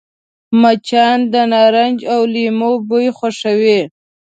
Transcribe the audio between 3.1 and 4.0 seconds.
خوښوي